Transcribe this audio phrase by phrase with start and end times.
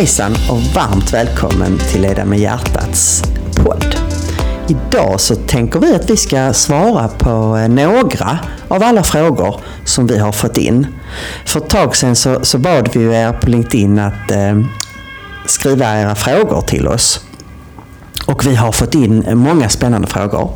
[0.00, 3.22] Hejsan och varmt välkommen till Leda med hjärtats
[3.56, 3.96] podd.
[4.68, 8.38] Idag så tänker vi att vi ska svara på några
[8.68, 10.86] av alla frågor som vi har fått in.
[11.46, 14.60] För ett tag sedan så, så bad vi er på LinkedIn att eh,
[15.46, 17.20] skriva era frågor till oss.
[18.26, 20.50] Och vi har fått in många spännande frågor.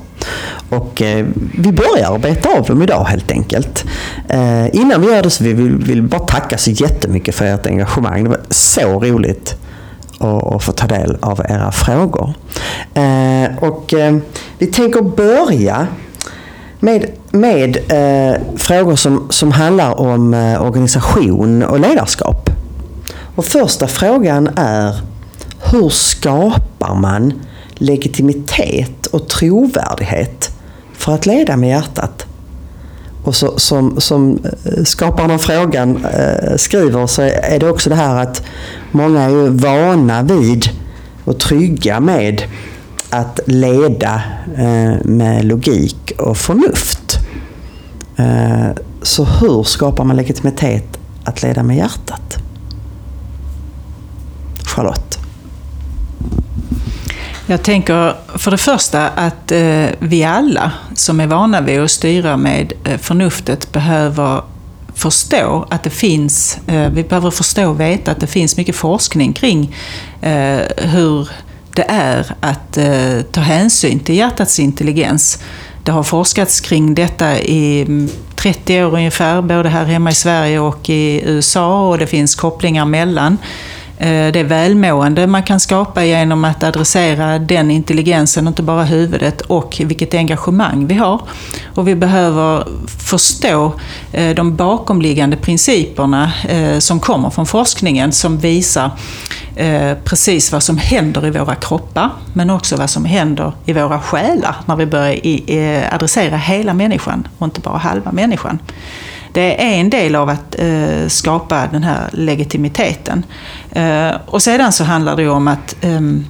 [0.70, 1.26] Och eh,
[1.58, 3.84] vi börjar beta av dem idag helt enkelt.
[4.28, 7.66] Eh, innan vi gör det så vill vi vill bara tacka så jättemycket för ert
[7.66, 8.24] engagemang.
[8.24, 9.56] Det var så roligt
[10.18, 12.34] att, att få ta del av era frågor.
[12.94, 14.16] Eh, och eh,
[14.58, 15.86] vi tänker börja
[16.80, 22.50] med, med eh, frågor som, som handlar om eh, organisation och ledarskap.
[23.36, 25.00] Och första frågan är
[25.72, 27.32] hur skapar man
[27.74, 30.53] legitimitet och trovärdighet
[31.04, 32.26] för att leda med hjärtat?
[33.24, 37.96] Och så, som, som eh, skaparen av frågan eh, skriver så är det också det
[37.96, 38.42] här att
[38.90, 40.64] många är ju vana vid
[41.24, 42.42] och trygga med
[43.10, 44.22] att leda
[44.56, 47.18] eh, med logik och förnuft.
[48.16, 48.68] Eh,
[49.02, 52.38] så hur skapar man legitimitet att leda med hjärtat?
[54.64, 55.23] Charlotte?
[57.46, 62.36] Jag tänker för det första att eh, vi alla som är vana vid att styra
[62.36, 64.42] med eh, förnuftet behöver
[64.94, 69.32] förstå att det finns, eh, vi behöver förstå och veta att det finns mycket forskning
[69.32, 69.76] kring
[70.20, 71.28] eh, hur
[71.74, 75.42] det är att eh, ta hänsyn till hjärtats intelligens.
[75.82, 80.58] Det har forskats kring detta i mm, 30 år ungefär, både här hemma i Sverige
[80.58, 86.04] och i USA och det finns kopplingar mellan Eh, Eh, det välmående man kan skapa
[86.04, 91.20] genom att adressera den intelligensen, inte bara huvudet, och vilket engagemang vi har.
[91.74, 92.64] Och vi behöver
[92.98, 93.72] förstå
[94.12, 98.90] eh, de bakomliggande principerna eh, som kommer från forskningen som visar
[100.04, 104.56] precis vad som händer i våra kroppar, men också vad som händer i våra själar
[104.66, 108.58] när vi börjar adressera hela människan och inte bara halva människan.
[109.34, 113.24] Det är en del av att eh, skapa den här legitimiteten.
[113.70, 116.26] Eh, och sedan så handlar det om att ehm,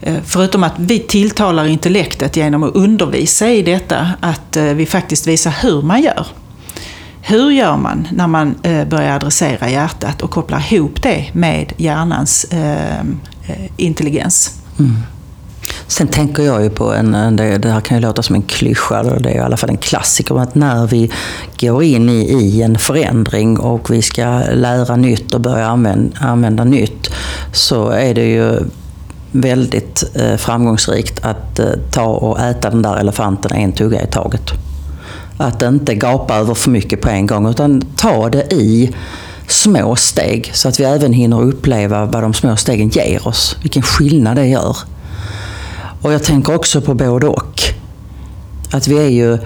[0.00, 5.26] eh, Förutom att vi tilltalar intellektet genom att undervisa i detta, att eh, vi faktiskt
[5.26, 6.26] visar hur man gör.
[7.20, 12.46] Hur gör man när man eh, börjar adressera hjärtat och kopplar ihop det med hjärnans
[12.50, 14.60] ehm, eh, intelligens?
[14.78, 14.96] Mm.
[15.86, 19.02] Sen tänker jag ju på en, det, det här kan ju låta som en klyscha,
[19.02, 21.10] det är i alla fall en klassiker, att när vi
[21.60, 26.64] går in i, i en förändring och vi ska lära nytt och börja använda, använda
[26.64, 27.10] nytt,
[27.52, 28.60] så är det ju
[29.32, 34.50] väldigt eh, framgångsrikt att eh, ta och äta den där elefanten en tugga i taget.
[35.36, 38.94] Att inte gapa över för mycket på en gång, utan ta det i
[39.46, 43.56] små steg så att vi även hinner uppleva vad de små stegen ger oss.
[43.62, 44.76] Vilken skillnad det gör.
[46.04, 47.62] Och jag tänker också på både och.
[48.70, 49.38] Att vi är ju,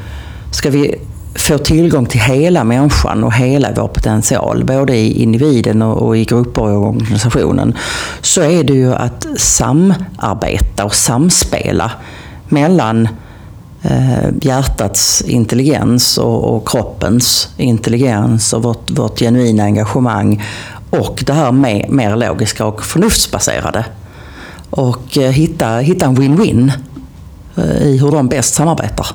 [0.51, 0.95] ska vi
[1.35, 6.63] få tillgång till hela människan och hela vår potential, både i individen och i grupper
[6.63, 7.75] och organisationen,
[8.21, 11.93] så är det ju att samarbeta och samspela
[12.49, 13.09] mellan
[13.83, 20.45] eh, hjärtats intelligens och, och, kroppens intelligens och vårt, vårt genuina engagemang
[20.91, 23.85] och det här med, mer logiska och förnuftsbaserade
[24.71, 26.73] och eh, hitta, hitta en win-win
[27.57, 29.07] eh, i hur de bäst samarbetar.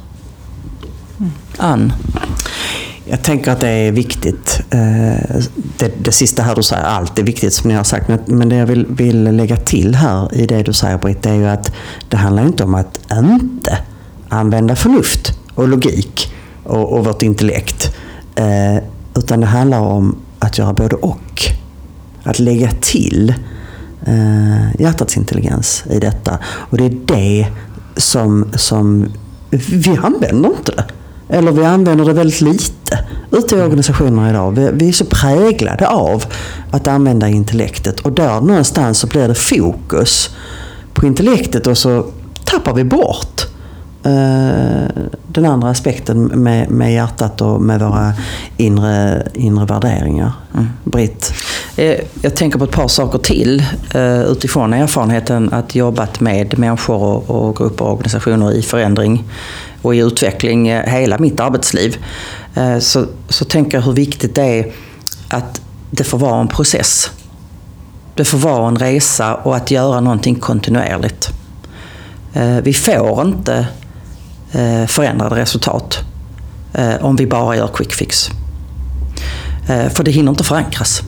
[1.57, 1.93] Ann?
[3.05, 4.61] Jag tänker att det är viktigt.
[4.69, 5.41] Eh,
[5.77, 8.27] det, det sista här du säger, allt är viktigt som ni har sagt.
[8.27, 11.35] Men det jag vill, vill lägga till här i det du säger Britt, det är
[11.35, 11.71] ju att
[12.09, 13.77] det handlar inte om att inte
[14.29, 16.33] använda förnuft och logik
[16.63, 17.95] och, och vårt intellekt.
[19.15, 21.43] Utan det handlar om att göra både och.
[22.23, 23.33] Att lägga till
[24.07, 26.39] eh, hjärtats intelligens i detta.
[26.45, 27.47] Och det är det
[27.97, 29.07] som, som
[29.69, 30.85] vi använder inte det.
[31.29, 32.99] Eller vi använder det väldigt lite
[33.31, 34.51] ute i organisationerna idag.
[34.51, 36.23] Vi, vi är så präglade av
[36.71, 40.29] att använda intellektet och där någonstans så blir det fokus
[40.93, 42.05] på intellektet och så
[42.43, 43.32] tappar vi bort
[45.27, 48.13] den andra aspekten med, med hjärtat och med våra
[48.57, 50.31] inre, inre värderingar.
[50.53, 50.69] Mm.
[50.83, 51.33] Britt?
[51.75, 53.63] Eh, jag tänker på ett par saker till
[53.93, 59.23] eh, utifrån erfarenheten att jobbat med människor och, och grupper och organisationer i förändring
[59.81, 61.97] och i utveckling hela mitt arbetsliv.
[62.79, 64.71] Så, så tänker jag hur viktigt det är
[65.27, 65.61] att
[65.91, 67.11] det får vara en process.
[68.15, 71.29] Det får vara en resa och att göra någonting kontinuerligt.
[72.63, 73.65] Vi får inte Eh,
[74.53, 75.99] Eh, förändrade resultat
[76.73, 78.29] eh, om vi bara gör quick fix.
[79.69, 81.01] Eh, för det hinner inte förankras.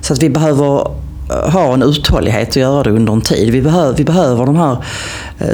[0.00, 0.90] Så att vi behöver
[1.28, 3.52] ha en uthållighet och göra det under en tid.
[3.52, 4.76] Vi behöver, vi behöver de här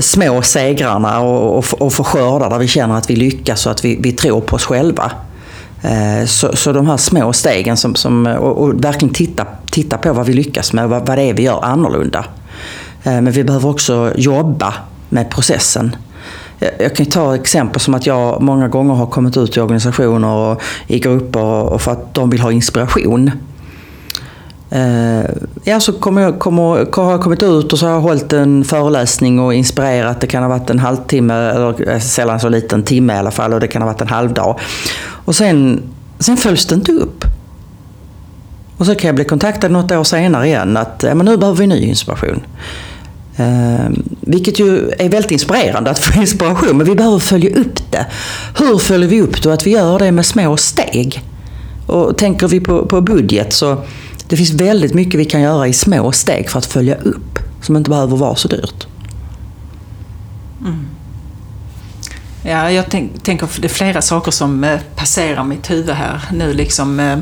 [0.01, 3.85] små segrarna och, och, och få skördar där vi känner att vi lyckas och att
[3.85, 5.13] vi, vi tror på oss själva.
[6.27, 10.27] Så, så de här små stegen som, som, och, och verkligen titta, titta på vad
[10.27, 12.25] vi lyckas med och vad, vad det är vi gör annorlunda.
[13.03, 14.75] Men vi behöver också jobba
[15.09, 15.97] med processen.
[16.79, 20.63] Jag kan ta exempel som att jag många gånger har kommit ut i organisationer och
[20.87, 23.31] i grupper och för att de vill ha inspiration.
[24.71, 25.31] Eh,
[25.65, 26.63] ja, så kommer jag, kommer,
[27.03, 30.21] har jag kommit ut och så har jag hållit en föreläsning och inspirerat.
[30.21, 33.53] Det kan ha varit en halvtimme, eller eh, sällan så liten timme i alla fall,
[33.53, 34.59] och det kan ha varit en halvdag.
[35.25, 35.83] Och sen,
[36.19, 37.25] sen följs det inte upp.
[38.77, 41.59] Och så kan jag bli kontaktad något år senare igen att ja, men nu behöver
[41.59, 42.41] vi ny inspiration.
[43.39, 43.91] Eh,
[44.21, 48.07] vilket ju är väldigt inspirerande att få inspiration, men vi behöver följa upp det.
[48.59, 49.49] Hur följer vi upp det?
[49.49, 51.23] Och att vi gör det med små steg.
[51.87, 53.85] Och tänker vi på, på budget så
[54.29, 57.77] det finns väldigt mycket vi kan göra i små steg för att följa upp, som
[57.77, 58.87] inte behöver vara så dyrt.
[60.61, 60.87] Mm.
[62.43, 66.53] Ja, jag tänk, tänker det är flera saker som eh, passerar mitt huvud här nu.
[66.53, 67.19] Liksom, Eh,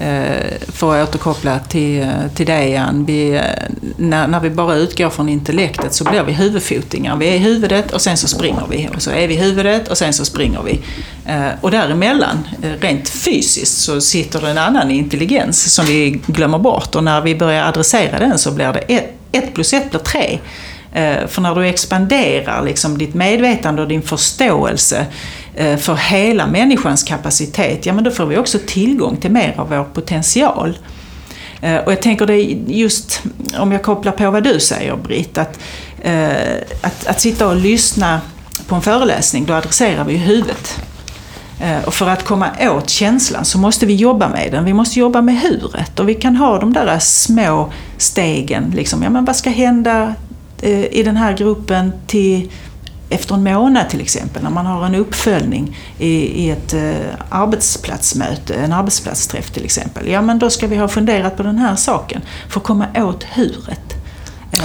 [0.00, 3.04] Eh, för att återkoppla till, eh, till det igen.
[3.06, 3.42] Vi, eh,
[3.96, 7.16] när, när vi bara utgår från intellektet så blir vi huvudfotingar.
[7.16, 8.88] Vi är i huvudet och sen så springer vi.
[8.94, 10.80] Och så är vi i huvudet och sen så springer vi.
[11.60, 12.48] Och däremellan,
[12.80, 16.94] rent fysiskt, så sitter det en annan intelligens som vi glömmer bort.
[16.94, 20.38] Och när vi börjar adressera den så blir det ett, ett plus ett blir tre.
[21.28, 25.06] För när du expanderar liksom ditt medvetande och din förståelse
[25.58, 29.68] Eh, för hela människans kapacitet, ja men då får vi också tillgång till mer av
[29.68, 30.78] vår potential.
[31.60, 33.22] Eh, och jag tänker det just,
[33.58, 35.58] om jag kopplar på vad du säger Britt, att,
[36.02, 36.30] eh,
[36.80, 38.20] att, att sitta och lyssna
[38.66, 40.80] på en föreläsning, då adresserar vi ju huvudet.
[41.84, 44.64] Och för att komma åt känslan så måste vi jobba med den.
[44.64, 46.00] Vi måste jobba med huret.
[46.00, 48.72] Och vi kan ha de där små stegen.
[48.76, 50.14] Liksom, ja, men vad ska hända
[50.90, 52.50] i den här gruppen till
[53.08, 56.92] efter en månad till exempel, när man har en uppföljning i, i ett eh,
[57.28, 60.08] arbetsplatsmöte, en arbetsplatsträff till exempel.
[60.08, 63.24] Ja, men då ska vi ha funderat på den här saken för att komma åt
[63.24, 63.94] huret.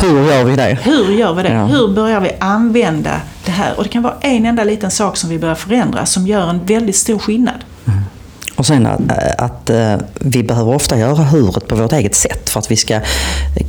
[0.02, 0.78] Hur gör vi det?
[0.84, 1.54] Hur gör vi det?
[1.54, 1.66] Ja.
[1.66, 3.78] Hur börjar vi använda det här?
[3.78, 6.66] Och det kan vara en enda liten sak som vi börjar förändra som gör en
[6.66, 7.56] väldigt stor skillnad.
[7.86, 8.00] Mm.
[8.56, 9.02] Och sen att,
[9.38, 13.00] att, eh, vi behöver ofta göra huret på vårt eget sätt för att vi ska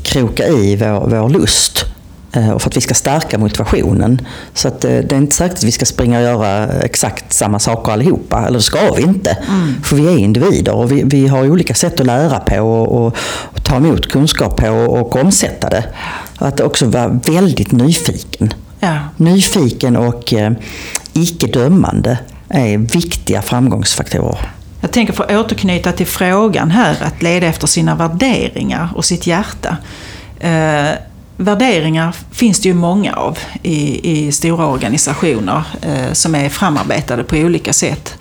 [0.03, 1.94] kroka i vår, vår lust.
[2.37, 4.27] Eh, och för att vi ska stärka motivationen.
[4.55, 7.59] Så att eh, det är inte säkert att vi ska springa och göra exakt samma
[7.59, 8.47] saker allihopa.
[8.47, 9.31] Eller det ska vi inte.
[9.31, 9.83] Mm.
[9.83, 13.17] För vi är individer och vi, vi, har olika sätt att lära på och, och,
[13.43, 15.85] och ta emot kunskap på och, och omsätta det.
[16.39, 18.55] Att också vara väldigt nyfiken.
[18.81, 18.99] Ja.
[19.17, 20.53] Nyfiken och eh,
[21.13, 24.51] icke dömande är viktiga framgångsfaktorer.
[24.81, 29.27] Jag tänker för att återknyta till frågan här, att leda efter sina värderingar och sitt
[29.27, 29.77] hjärta.
[30.41, 30.91] Eh,
[31.37, 37.37] Värderingar finns det ju många av i, i stora organisationer eh, som är framarbetade på
[37.37, 38.19] olika sätt.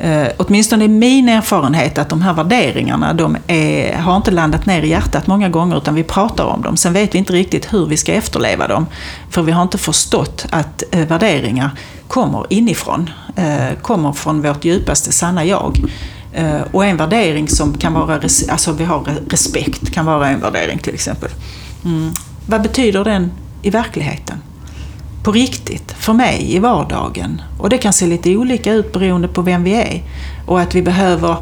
[0.00, 4.82] Eh, åtminstone är min erfarenhet att de här värderingarna de är, har inte landat ner
[4.82, 6.76] i hjärtat många gånger utan vi pratar om dem.
[6.76, 8.86] Sen vet vi inte riktigt hur vi ska efterleva dem.
[9.30, 11.70] För vi har inte förstått att eh, värderingar
[12.08, 13.10] kommer inifrån.
[13.36, 15.78] Eh, kommer från vårt djupaste sanna jag.
[16.32, 20.78] Eh, och en värdering som kan vara, alltså vi har respekt kan vara en värdering
[20.78, 21.30] till exempel.
[21.84, 22.12] Mm.
[22.46, 23.32] Vad betyder den
[23.62, 24.42] i verkligheten?
[25.22, 27.42] På riktigt, för mig, i vardagen.
[27.58, 30.02] Och det kan se lite olika ut beroende på vem vi är.
[30.46, 31.36] Och att vi behöver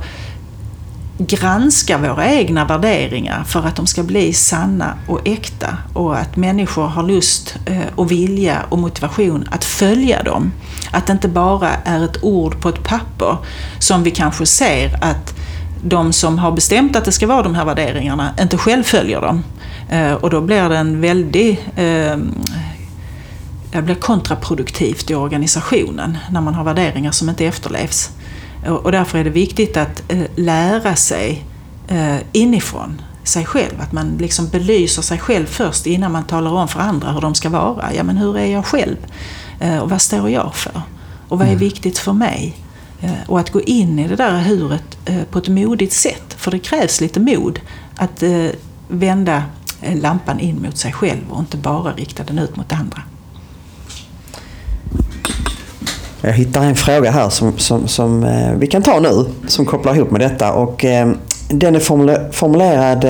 [1.18, 6.86] granska våra egna värderingar för att de ska bli sanna och äkta och att människor
[6.86, 10.52] har lust eh, och vilja och motivation att följa dem.
[10.90, 13.36] Att det inte bara är ett ord på ett papper
[13.78, 15.37] som vi kanske ser att
[15.82, 19.44] de som har bestämt att det ska vara de här värderingarna inte själv följer dem.
[19.90, 22.16] Eh, och då blir det en väldig eh,
[23.72, 28.10] det blir kontraproduktivt i organisationen när man har värderingar som inte efterlevs.
[28.66, 31.44] Och därför är det viktigt att eh, lära sig
[32.32, 33.80] inifrån sig själv.
[33.80, 37.34] Att man liksom belyser sig själv först innan man talar om för andra hur de
[37.34, 37.94] ska vara.
[37.94, 38.96] Ja, men hur är jag själv?
[39.82, 40.82] Och vad står jag för?
[41.28, 41.58] Och vad är mm.
[41.58, 42.56] viktigt för mig?
[43.00, 46.34] Eh, och att gå in i det där huret eh, på ett modigt sätt.
[46.36, 47.60] För det krävs lite mod
[47.96, 48.46] att eh,
[48.88, 49.42] vända
[49.94, 53.02] lampan in mot sig själv och inte bara rikta den ut mot andra.
[56.20, 58.26] Jag hittar en fråga här som, som, som
[58.58, 60.52] vi kan ta nu, som kopplar ihop med detta.
[60.52, 60.84] Och,
[61.50, 61.80] den är
[62.32, 63.04] formulerad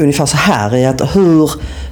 [0.00, 1.50] ungefär så här i att hur,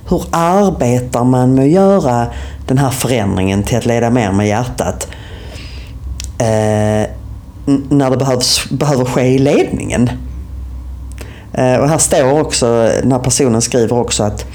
[0.08, 2.26] hur arbetar man med att göra
[2.66, 5.08] den här förändringen till att leda mer med hjärtat?
[6.40, 7.08] Eh,
[7.88, 10.10] när det behövs, behöver ske i ledningen.
[11.52, 14.46] Eh, och här står också, när personen skriver också att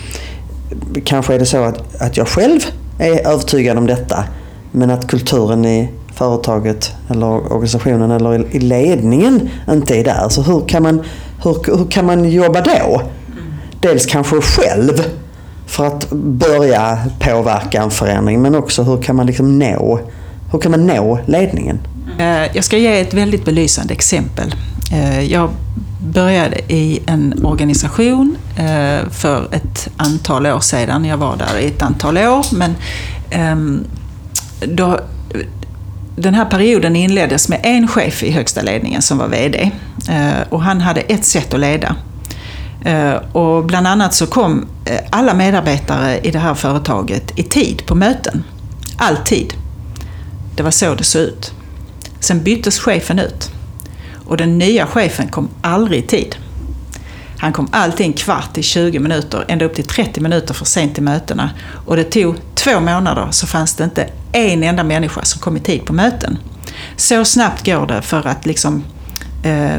[1.05, 2.59] kanske är det så att, att jag själv
[2.99, 4.23] är övertygad om detta
[4.71, 10.29] men att kulturen i företaget eller organisationen eller i ledningen inte är där.
[10.29, 11.03] Så hur kan man,
[11.43, 13.01] hur, hur kan man jobba då?
[13.79, 14.93] Dels kanske själv
[15.65, 19.99] för att börja påverka en förändring men också hur kan man liksom nå,
[20.55, 21.79] hur kan man nå ledningen?
[22.19, 24.55] Eh, jag ska ge ett väldigt belysande exempel.
[24.91, 25.49] Eh, jag
[25.99, 31.05] började i en organisation eh, för ett antal år sedan.
[31.05, 32.75] Jag var där i ett antal år, men
[33.29, 33.83] ehm,
[34.65, 34.99] då,
[36.15, 39.71] den här perioden inleddes med en chef i högsta ledningen som var VD.
[40.49, 41.95] Och han hade ett sätt att leda.
[43.31, 44.65] Och bland annat så kom
[45.09, 48.43] alla medarbetare i det här företaget i tid på möten.
[48.97, 49.53] Alltid.
[50.55, 51.53] Det var så det såg ut.
[52.19, 53.51] Sen byttes chefen ut.
[54.25, 56.35] Och den nya chefen kom aldrig i tid.
[57.37, 60.93] Han kom alltid en kvart till 20 minuter, ända upp till 30 minuter för sent
[60.93, 61.49] till mötena.
[61.85, 65.59] Och det tog två månader så fanns det inte en enda människa som kom i
[65.59, 66.37] tid på möten.
[66.97, 68.83] Så snabbt går det för att liksom,
[69.43, 69.75] eh,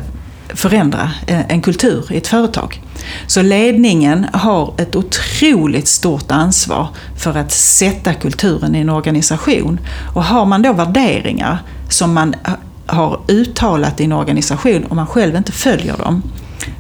[0.49, 2.83] förändra en kultur i ett företag.
[3.27, 6.89] Så ledningen har ett otroligt stort ansvar
[7.19, 9.81] för att sätta kulturen i en organisation.
[10.15, 12.35] Och har man då värderingar som man
[12.87, 16.23] har uttalat i en organisation och man själv inte följer dem,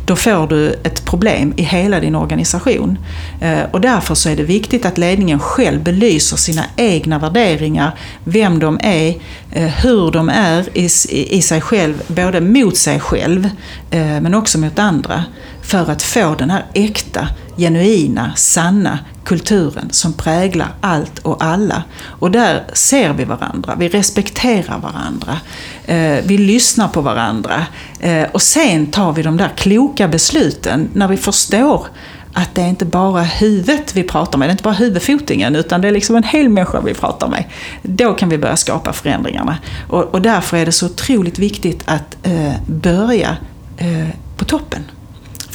[0.06, 2.98] då får du ett problem i hela din organisation.
[3.40, 7.94] Eh, och därför så är det viktigt att ledningen själv belyser sina egna värderingar,
[8.24, 9.14] vem de är,
[9.52, 10.78] eh, hur de är
[11.10, 13.48] i sig själv, både mot sig själv
[13.90, 15.24] eh, men också mot andra.
[15.66, 21.82] För att få den här äkta, genuina, sanna kulturen som präglar allt och alla.
[22.02, 25.40] Och där ser vi varandra, vi respekterar varandra,
[25.86, 27.66] eh, vi lyssnar på varandra.
[28.00, 31.86] Eh, och sen tar vi de där kloka besluten när vi förstår
[32.32, 35.80] att det är inte bara huvudet vi pratar med, det är inte bara huvudfotingen, utan
[35.80, 37.44] det är liksom en hel människa vi pratar med.
[37.82, 39.58] Då kan vi börja skapa förändringarna.
[39.88, 43.36] Och, och därför är det så otroligt viktigt att eh, börja
[43.76, 44.82] eh, på toppen.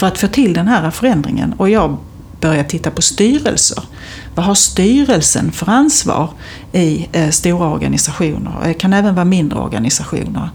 [0.02, 1.54] För att få till den här förändringen.
[1.58, 1.98] Och jag
[2.40, 3.84] börjar titta på styrelser.
[4.36, 6.30] Vad har styrelsen för ansvar
[6.72, 8.52] i eh, stora organisationer?
[8.64, 10.50] Det kan även vara mindre organisationer.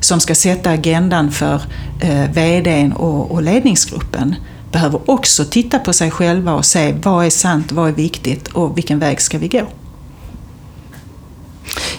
[0.00, 1.62] Som ska sätta agendan för
[2.00, 4.34] eh, VDn och, och ledningsgruppen.
[4.72, 8.78] Behöver också titta på sig själva och se vad är sant, vad är viktigt och
[8.78, 9.66] vilken väg ska vi gå?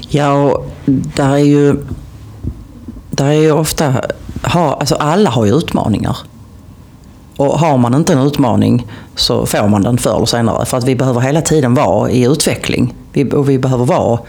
[0.10, 0.72] Ja, och
[1.16, 1.86] där är ju,
[3.10, 4.02] där är ju ofta,
[4.44, 6.18] ha, alltså alla har ju utmaningar.
[7.38, 10.66] Och har man inte en utmaning så får man den förr eller senare.
[10.66, 12.94] För att vi behöver hela tiden vara i utveckling.
[13.14, 14.20] Vi, och vi behöver vara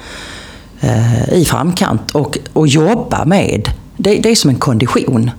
[0.81, 3.71] eh, i framkant och, och jobba med.
[3.97, 5.31] Det, det är som en kondition.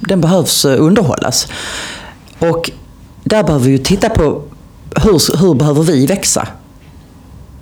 [0.00, 1.48] Den behövs eh, underhållas.
[2.38, 2.70] Och
[3.24, 4.42] där behöver vi titta på
[4.96, 6.48] hur, hur behöver vi växa?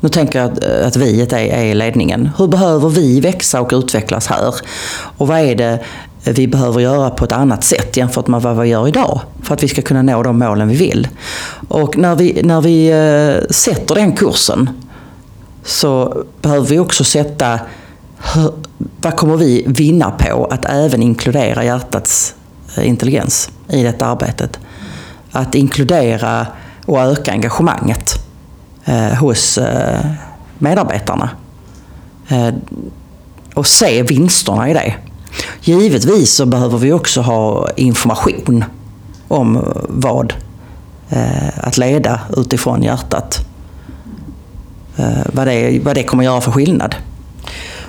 [0.00, 2.31] Nu tänker jag att, eh, att vi är, är ledningen.
[2.38, 4.55] Hur behöver vi växa och utvecklas här?
[5.19, 5.81] Och vad är det
[6.25, 9.62] vi behöver göra på ett annat sätt jämfört med vad vi gör idag för att
[9.62, 11.09] vi ska kunna nå de målen vi vill.
[11.69, 14.71] Och när vi, när vi eh, sätter den kursen
[15.65, 17.61] så behöver vi också sätta
[19.00, 22.35] vad kommer vi vinna på att även inkludera hjärtats
[22.77, 24.59] eh, intelligens i detta arbetet.
[25.33, 26.47] Att inkludera
[26.87, 28.15] och öka engagemanget
[28.85, 30.07] eh, hos eh,
[30.59, 31.31] medarbetarna.
[33.55, 34.95] Och se vinsterna i det.
[35.61, 38.65] Givetvis så behöver vi också ha information
[39.29, 40.35] om vad
[41.11, 43.41] eh, att leda utifrån hjärtat.
[44.97, 46.95] Eh, vad, det, vad det kommer göra för skillnad.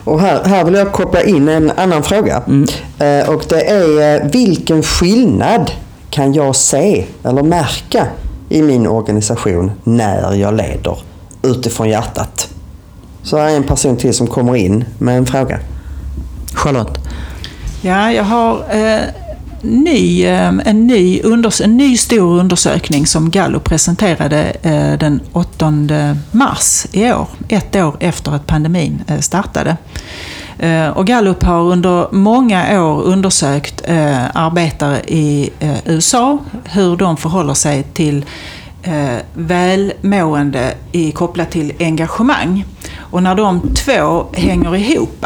[0.03, 2.43] Och här, här vill jag koppla in en annan fråga.
[2.47, 2.67] Mm.
[2.99, 5.71] Eh, och det är vilken skillnad
[6.09, 8.07] kan jag se eller märka
[8.49, 10.97] i min organisation när jag leder
[11.41, 12.49] utifrån hjärtat?
[13.23, 15.59] Så här är en person till som kommer in med en fråga.
[16.53, 16.99] Charlotte?
[17.83, 19.01] Ja, jag har eh,
[19.61, 25.73] ny, eh, en, ny unders en ny stor undersökning som Gallup presenterade eh, den 8
[26.31, 27.27] mars i år.
[27.49, 29.77] Ett år efter att pandemin eh, startade.
[30.59, 37.17] Eh, och Gallup har under många år undersökt eh, arbetare i eh, USA, hur de
[37.17, 38.25] förhåller sig till
[39.33, 42.65] välmående i, kopplat till engagemang.
[42.97, 45.25] Och när de två hänger ihop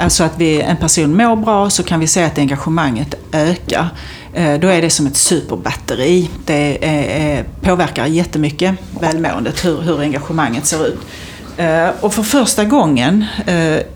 [0.00, 3.88] Alltså att vi, en person mår bra så kan vi se att engagemanget ökar.
[4.34, 6.30] Eh, då är det som ett superbatteri.
[6.46, 10.98] Det är, påverkar jättemycket välmåendet, hur, hur engagemanget ser ut.
[12.00, 13.24] Och för första gången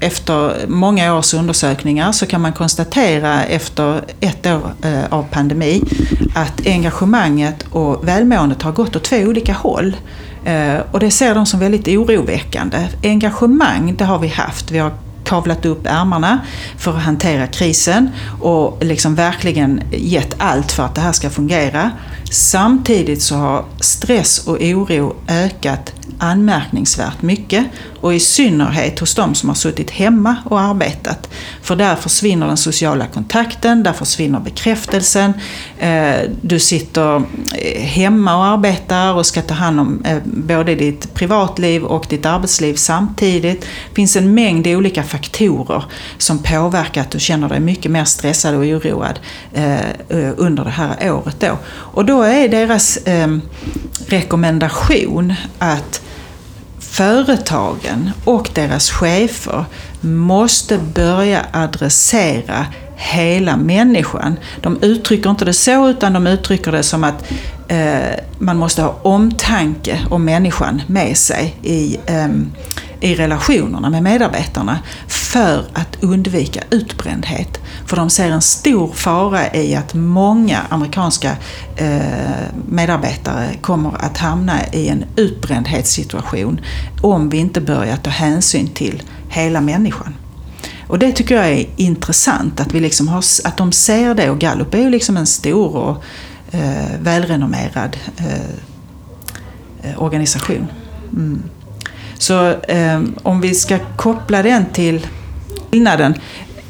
[0.01, 4.61] efter många års undersökningar så kan man konstatera efter ett år
[5.09, 5.83] av pandemi
[6.35, 9.97] att engagemanget och välmåendet har gått åt två olika håll.
[10.91, 12.79] Och det ser de som väldigt oroväckande.
[13.03, 14.71] Engagemang, det har vi haft.
[14.71, 14.93] Vi har
[15.25, 16.41] kavlat upp ärmarna
[16.79, 21.91] för att hantera krisen och liksom verkligen gett allt för att det här ska fungera.
[22.31, 27.67] Samtidigt så har stress och oro ökat anmärkningsvärt mycket
[28.05, 31.29] och i synnerhet hos de som har suttit hemma och arbetat.
[31.63, 35.33] För där försvinner den sociala kontakten, där försvinner bekräftelsen.
[35.79, 37.17] Eh, du sitter
[37.55, 42.27] eh, hemma och arbetar och ska ta hand om eh, både ditt privatliv och ditt
[42.27, 43.61] arbetsliv samtidigt.
[43.61, 45.85] Det finns en mängd olika faktorer
[46.19, 49.21] som påverkar att du känner dig mycket mer stressad och oroad
[50.37, 51.41] under det här året.
[51.41, 51.59] Då.
[51.67, 52.99] Och då är deras
[54.09, 56.01] rekommendation att
[56.97, 59.65] företagen och deras chefer
[60.01, 64.37] måste börja adressera hela människan.
[64.61, 67.33] De uttrycker inte det så, utan de uttrycker det som att
[67.69, 72.29] eh, man måste ha omtanke om människan med sig i, eh,
[73.05, 77.61] i relationerna med medarbetarna för att undvika utbrändhet.
[77.87, 81.37] För de ser en stor fara i att många amerikanska
[81.77, 81.99] eh,
[82.69, 86.61] medarbetare kommer att hamna i en utbrändhetssituation
[87.03, 90.15] om vi inte börjar ta hänsyn till hela människan.
[90.87, 94.39] Och det tycker jag är intressant att, vi liksom har, att de ser det och
[94.39, 96.05] Gallup är ju liksom en stor och
[96.51, 98.35] eh, välrenommerad eh,
[99.83, 100.67] eh organisation.
[101.13, 101.43] Mm.
[102.19, 105.07] Så eh, om vi ska koppla den till
[105.71, 106.15] skillnaden.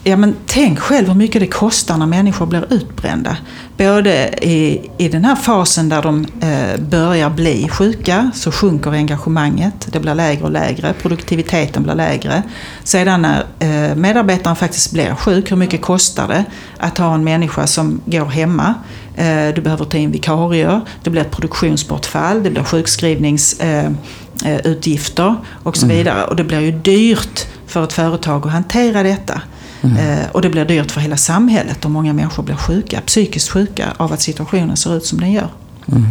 [0.06, 3.36] Ja, men tänk själv hur mycket det kostar när människor blir utbrända.
[3.76, 9.88] Både i, i den här fasen där de eh, börjar bli sjuka så sjunker engagemanget.
[9.92, 10.92] Det blir lägre och lägre.
[10.92, 12.42] Produktiviteten blir lägre.
[12.82, 16.44] Sedan när eh, medarbetaren faktiskt blir sjuk, hur mycket kostar det
[16.78, 18.74] att ha en människa som går hemma?
[19.16, 20.80] Eh, du behöver ta in vikarier.
[21.02, 22.42] Det blir ett produktionsbortfall.
[22.42, 25.96] Det blir sjukskrivningsutgifter eh, och så mm.
[25.96, 26.24] vidare.
[26.24, 29.40] Och det blir ju dyrt för ett företag att hantera detta.
[29.84, 29.96] Mm.
[29.96, 33.92] Eh, och det blir dyrt för hela samhället och många människor blir sjuka, psykiskt sjuka
[33.96, 35.48] av att situationen ser ut som den gör.
[35.86, 36.06] Mm.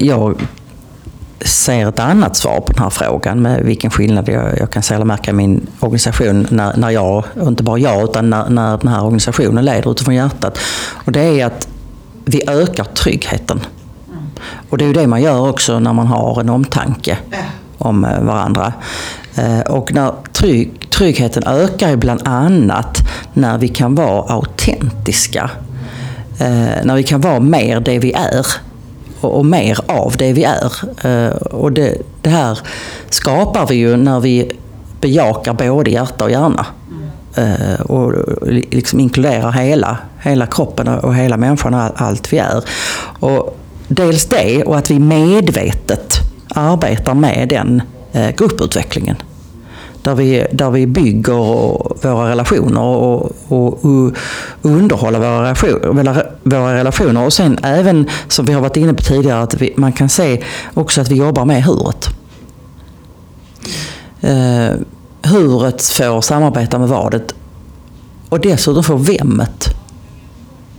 [0.00, 0.42] Jag
[1.40, 4.94] ser ett annat svar på den här frågan med vilken skillnad jag, jag kan se
[4.94, 8.78] eller märka i min organisation när, när jag, och inte bara jag, utan när, när
[8.78, 10.58] den här organisationen leder utifrån hjärtat.
[11.04, 11.68] Och det är att
[12.24, 13.60] vi ökar tryggheten.
[14.08, 14.24] Mm.
[14.70, 17.18] Och det är ju det man gör också när man har en omtanke
[17.78, 18.72] om eh, varandra.
[19.36, 22.98] Eh, och när trygg, tryggheten ökar ju bland annat
[23.32, 25.50] när vi kan vara autentiska.
[26.40, 28.46] Eh, när vi kan vara mer det vi är
[29.20, 30.72] och, mer av det vi är.
[31.06, 32.58] Eh, och det, det här
[33.10, 34.52] skapar vi ju när vi
[35.00, 36.66] bejakar både hjärta och hjärna.
[37.84, 38.12] Och
[38.70, 42.64] liksom inkluderar hela, hela kroppen och hela människan, allt vi är.
[43.20, 46.14] Och dels det och att vi medvetet
[46.48, 47.82] arbetar med den
[48.14, 49.16] Eh, grupputvecklingen.
[50.02, 51.34] Där vi, där vi bygger
[52.02, 54.12] våra relationer och, och, och
[54.62, 57.24] underhåller våra, våra relationer.
[57.24, 60.42] Och sen även, som vi har varit inne på tidigare, att vi, man kan se
[60.74, 62.08] också att vi jobbar med huret.
[64.20, 64.78] Eh,
[65.22, 67.34] huret får samarbeta med vadet
[68.28, 69.68] och dessutom får vemmet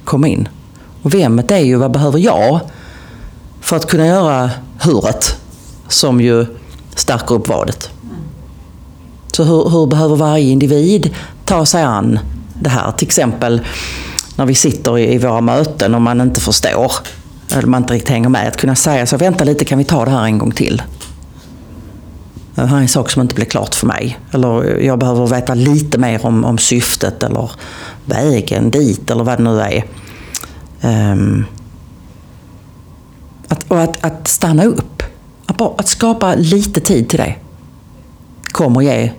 [0.03, 0.47] komma in.
[1.01, 2.59] Och vemmet är ju, vad behöver jag
[3.61, 5.37] för att kunna göra huret?
[5.87, 6.45] som ju
[6.95, 7.89] stärker upp vadet.
[9.31, 12.19] Så hur, hur, behöver varje individ ta sig an
[12.62, 12.91] det här?
[12.91, 13.62] Till exempel
[14.36, 16.91] när vi sitter i, i våra möten och man inte förstår,
[17.51, 20.05] eller man inte riktigt hänger med, att kunna säga så vänta lite kan vi ta
[20.05, 20.81] det här en gång till.
[22.55, 24.19] Det här är en sak som inte blir klart för mig.
[24.31, 27.51] Eller jag behöver veta lite mer om, om syftet eller
[28.05, 29.86] vägen dit eller vad det nu är.
[31.12, 31.45] Um,
[33.47, 34.94] att, och att, att stanna upp
[35.47, 37.36] att, skapa lite tid till det
[38.51, 39.12] kommer ge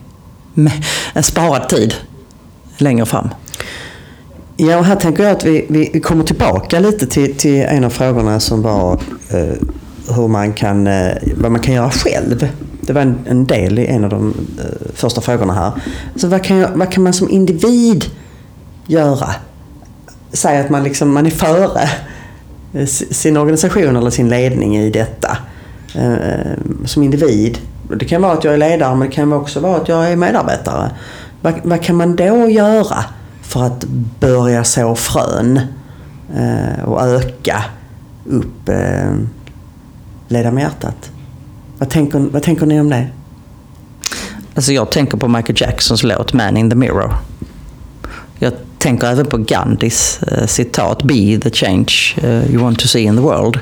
[1.12, 1.94] en sparad tid
[2.76, 3.28] längre fram.
[4.56, 7.90] Ja, och här tänker jag att vi, vi kommer tillbaka lite till, till en av
[7.90, 9.54] frågorna som var eh,
[10.14, 12.48] hur man kan, eh, vad man kan göra själv.
[12.80, 15.72] Det var en, en del i en av de eh, första frågorna här.
[16.16, 18.04] Så vad kan, jag, vad kan man som individ
[18.86, 19.34] göra?
[20.32, 21.88] Säg att man, liksom, man är före
[23.10, 25.38] sin organisation eller sin ledning i detta.
[25.94, 26.52] Eh,
[26.84, 27.58] som individ.
[27.90, 30.16] Det kan vara att jag är ledare men det kan också vara att jag är
[30.16, 30.90] medarbetare.
[31.40, 33.04] Vad, vad kan man då göra
[33.42, 33.84] för att
[34.20, 35.60] börja så frön
[36.36, 37.64] eh, och öka
[38.24, 39.14] upp eh,
[40.28, 41.10] Leda med hjärtat?
[41.78, 43.06] Vad tänker, vad tänker ni om det?
[44.54, 47.14] Alltså jag tänker på Michael Jacksons låt Man in the Mirror.
[48.38, 53.02] Jag tänker även på Gandhis eh, citat Be the change eh, you want to see
[53.02, 53.56] in the world.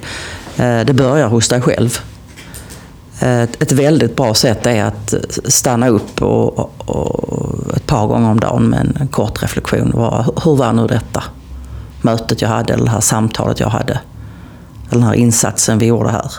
[0.56, 2.00] Eh, det börjar hos dig själv.
[3.24, 8.30] Ett, ett väldigt bra sätt är att stanna upp och, och, och ett par gånger
[8.30, 9.92] om dagen med en, kort reflektion.
[9.94, 11.24] Var, hur var nu detta
[12.02, 14.00] mötet jag hade eller det här samtalet jag hade?
[14.90, 16.32] Eller den här insatsen vi gjorde här.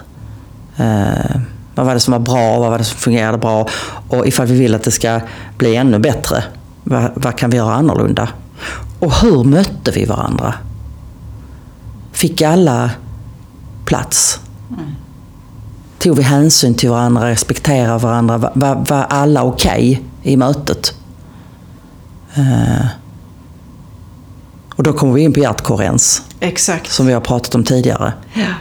[0.77, 1.41] Eh,
[1.75, 2.59] vad var det som var bra?
[2.59, 3.67] Vad var det som fungerade bra?
[4.09, 5.21] Och ifall vi vill att det ska
[5.57, 6.43] bli ännu bättre,
[6.83, 8.29] vad, vad kan vi göra annorlunda?
[8.99, 10.53] Och hur mötte vi varandra?
[12.11, 12.91] Fick alla
[13.85, 14.39] plats?
[14.69, 14.95] Mm.
[16.05, 18.37] Tog vi hänsyn till varandra, respekterade varandra?
[18.37, 20.93] Var, var, alla okej okay i mötet?
[22.37, 22.85] Uh,
[24.75, 26.23] och då kommer vi in på hjärtkoherens.
[26.39, 26.91] Exakt.
[26.91, 28.13] Som vi har pratat om tidigare.
[28.33, 28.53] Ja.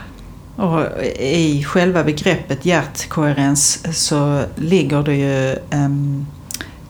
[0.63, 6.27] Och I själva begreppet hjärtkoherens så ligger det ju um,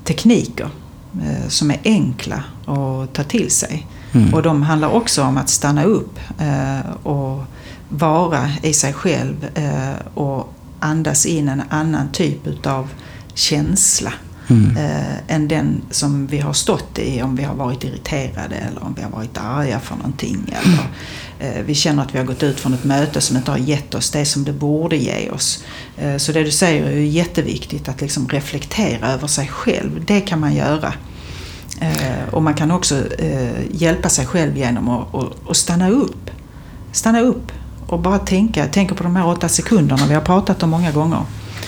[0.04, 0.70] tekniker
[1.15, 3.88] uh, som är enkla att ta till sig.
[4.12, 4.34] Mm.
[4.34, 7.44] Och de handlar också om att stanna upp uh, och
[7.89, 12.89] vara i sig själv uh, och andas in en annan typ utav
[13.34, 14.13] känsla.
[14.48, 14.78] Mm.
[14.78, 18.93] Eh, än den som vi har stått i om vi har varit irriterade eller om
[18.93, 20.38] vi har varit arga för någonting.
[20.48, 20.89] Eller,
[21.39, 23.95] eh, vi känner att vi har gått ut från ett möte som inte har gett
[23.95, 25.63] oss det som det borde ge oss.
[25.98, 30.06] Eh, så det du säger är jätteviktigt, att liksom reflektera över sig själv.
[30.06, 30.93] Det kan man göra.
[31.82, 36.32] Eh, och man kan också eh, hjälpa sig själv genom att stanna upp.
[36.91, 37.52] Stanna upp
[37.88, 41.21] och bara tänka, tänka på de här åtta sekunderna vi har pratat om många gånger.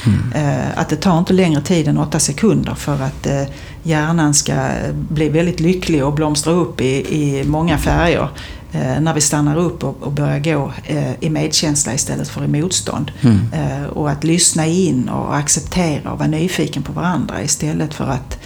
[0.05, 0.71] Mm.
[0.75, 3.43] Att det tar inte längre tid än åtta sekunder för att eh,
[3.83, 8.29] hjärnan ska bli väldigt lycklig och blomstra upp i, i många färger.
[8.71, 10.73] Eh, när vi stannar upp och, och börjar gå
[11.19, 13.11] i medkänsla istället för i motstånd.
[13.21, 13.89] Mm.
[13.89, 18.37] Och att lyssna in och acceptera och vara nyfiken på varandra istället för att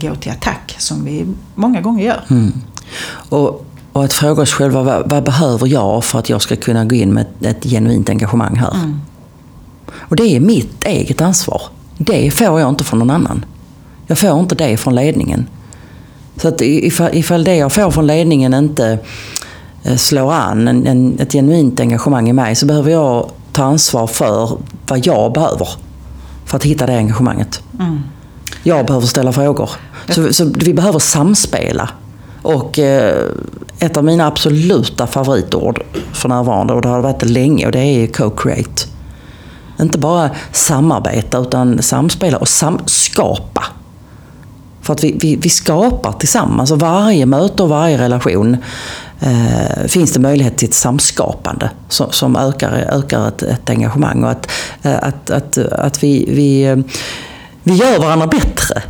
[0.00, 2.24] gå till attack som vi många gånger gör.
[2.30, 2.52] Mm.
[3.28, 6.84] Och och att fråga oss själva, vad, vad, behöver jag för att jag ska kunna
[6.84, 8.74] gå in med ett, ett genuint engagemang här?
[8.74, 9.00] Mm.
[9.98, 11.62] Och det är mitt eget ansvar.
[11.98, 13.44] Det får jag inte från någon annan.
[14.06, 15.46] Jag får inte det från ledningen.
[16.36, 18.98] Så att ifall, ifall det jag får från ledningen inte
[19.82, 24.06] eh, slår an en, en, ett genuint engagemang i mig så behöver jag ta ansvar
[24.06, 25.68] för vad jag behöver
[26.44, 27.62] för att hitta det engagemanget.
[27.80, 28.00] Mm.
[28.62, 29.70] Jag behöver ställa frågor.
[30.08, 31.90] Så, så vi behöver samspela.
[32.42, 33.30] Och eh,
[33.78, 35.82] ett av mina absoluta favoritord
[36.12, 38.86] för närvarande, och det har varit det länge, och det är co-create.
[39.80, 43.64] Inte bara samarbeta utan samspela och samskapa.
[44.82, 48.56] För att vi, vi, vi skapar tillsammans och varje möte och varje relation
[49.20, 54.30] eh, finns det möjlighet till ett samskapande som, som ökar, ökar ett, ett engagemang och
[54.30, 54.50] att,
[54.82, 56.76] eh, att, att, att vi, vi, eh,
[57.62, 58.82] vi gör varandra bättre.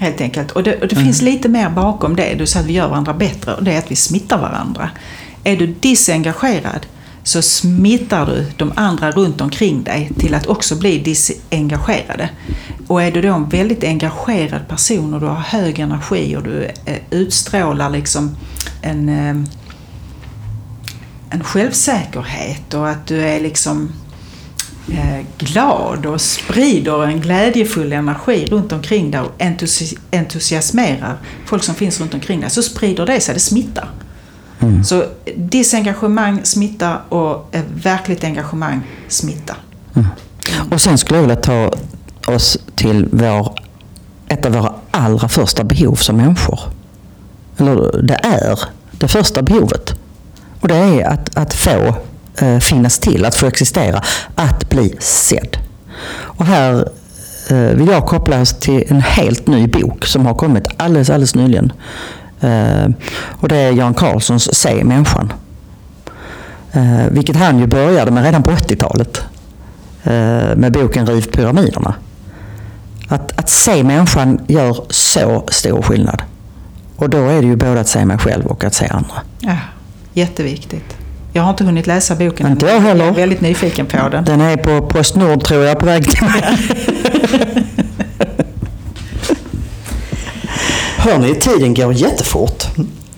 [0.00, 0.50] Helt enkelt.
[0.50, 1.04] Och det, och det mm.
[1.04, 2.34] finns lite mer bakom det.
[2.34, 4.90] Du säger att vi gör varandra bättre och det är att vi smittar varandra.
[5.44, 6.86] Är du disengagerad
[7.22, 12.30] så smittar du de andra runt omkring dig till att också bli disengagerade.
[12.86, 16.64] Och är du då en väldigt engagerad person och du har hög energi och du
[16.84, 18.36] eh, utstrålar liksom
[18.82, 19.36] en, eh,
[21.30, 23.92] en självsäkerhet och att du är liksom
[25.38, 29.32] glad och sprider en glädjefull energi runt omkring dig och
[30.10, 33.90] entusiasmerar folk som finns runt omkring dig, så sprider det sig, det smittar.
[34.60, 34.84] Mm.
[34.84, 35.04] Så
[35.36, 39.56] disengagemang smittar och verkligt engagemang smittar.
[39.94, 40.08] Mm.
[40.70, 41.72] Och sen skulle jag vilja ta
[42.26, 43.54] oss till vår,
[44.28, 46.60] ett av våra allra första behov som människor.
[47.56, 48.58] Eller det är
[48.90, 49.94] det första behovet.
[50.60, 51.94] Och det är att, att få eh,
[52.40, 54.02] Eh, finnas till, att få existera,
[54.34, 55.56] att bli sedd.
[56.12, 56.88] Och här
[57.50, 61.34] eh, vill jag koppla oss till en helt ny bok som har kommit alldeles, alldeles
[61.34, 61.72] nyligen.
[62.40, 62.88] Eh,
[63.30, 65.32] och det är Jan Carlssons Se människan.
[66.72, 69.22] Eh, vilket han ju började med redan på 80-talet.
[70.04, 71.94] Eh, med boken Riv pyramiderna.
[73.08, 76.22] Att, att se människan gör så stor skillnad.
[76.96, 79.14] Och då är det ju både att se mig själv och att se andra.
[79.40, 79.56] Ja,
[80.12, 80.99] jätteviktigt.
[81.32, 83.04] Jag har inte hunnit läsa boken Inte jag heller.
[83.04, 84.24] Jag är väldigt nyfiken på den.
[84.24, 86.42] Den är på Postnord tror jag på väg till mig.
[90.96, 92.64] Hörni, tiden går jättefort.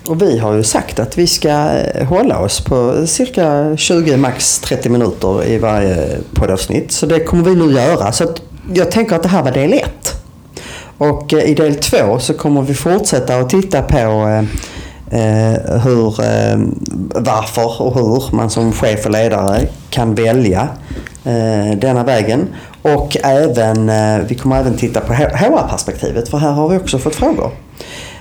[0.07, 4.89] Och vi har ju sagt att vi ska hålla oss på cirka 20, max 30
[4.89, 6.93] minuter i varje poddavsnitt.
[6.93, 8.13] Så det kommer vi nu göra.
[8.13, 8.35] Så
[8.75, 10.23] jag tänker att det här var del 1.
[10.99, 14.27] Och eh, i del 2 så kommer vi fortsätta att titta på
[15.13, 16.59] eh, hur, eh,
[17.15, 20.69] varför och hur man som chef och ledare kan välja
[21.25, 22.49] eh, denna vägen.
[22.83, 27.15] Och även, eh, vi kommer även titta på HR-perspektivet för här har vi också fått
[27.15, 27.51] frågor.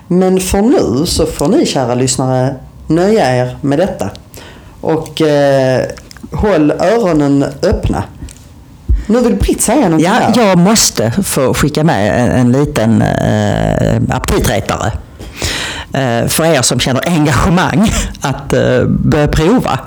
[0.08, 2.56] Men för nu så får ni kära lyssnare
[2.88, 4.10] nöja er med detta.
[4.82, 5.86] Och eh,
[6.32, 8.04] håll öronen öppna.
[9.08, 10.34] Nu vill Britt säga något Ja, här.
[10.38, 14.92] jag måste få skicka med en, en liten eh, aptitretare.
[15.94, 19.80] Eh, för er som känner engagemang att eh, börja prova.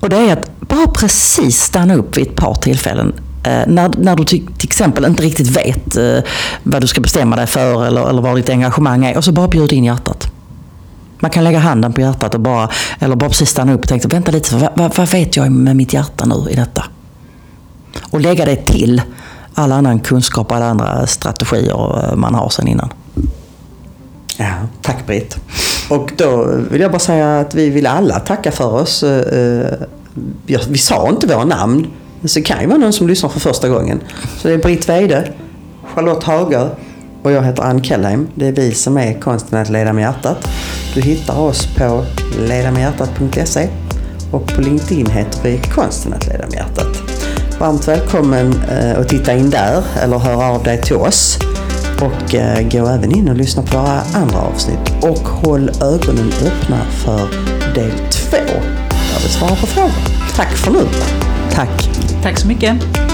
[0.00, 3.12] Och det är att bara precis stanna upp vid ett par tillfällen.
[3.44, 6.18] Eh, när, när du till, till exempel inte riktigt vet eh,
[6.62, 9.16] vad du ska bestämma dig för eller, eller vad ditt engagemang är.
[9.16, 10.32] Och så bara bjud in hjärtat.
[11.18, 14.08] Man kan lägga handen på hjärtat och bara, eller bara precis stanna upp och tänka,
[14.08, 16.84] vänta lite, vad, vad, vad vet jag med mitt hjärta nu i detta?
[18.10, 19.02] Och lägga det till
[19.54, 22.88] all annan kunskap och alla andra strategier eh, man har sedan innan.
[24.36, 25.36] Ja, tack Britt.
[25.90, 29.02] Och då vill jag bara säga att vi vill alla tacka för oss.
[29.02, 29.66] Eh,
[30.46, 31.86] eh, vi sa inte våra namn.
[32.24, 34.00] Så det kan ju vara någon som lyssnar för första gången.
[34.38, 35.32] Så det är Britt Weide,
[35.94, 36.70] Charlotte Hager
[37.22, 38.28] och jag heter Ann Kellheim.
[38.34, 40.48] Det är vi som är konsten att leda med hjärtat.
[40.94, 42.04] Du hittar oss på
[42.48, 43.68] ledamedhjärtat.se
[44.32, 47.02] och på LinkedIn heter vi konsten att leda med hjärtat.
[47.60, 51.38] Varmt välkommen eh, att titta in där eller höra av dig till oss.
[52.00, 54.94] Och eh, gå även in och lyssna på våra andra avsnitt.
[55.02, 57.28] Och håll ögonen öppna för
[57.74, 58.36] del två.
[58.88, 59.92] Där vi svarar på frågor.
[60.36, 60.86] Tack för nu.
[61.50, 61.90] Tack.
[62.22, 63.05] Tack så mycket.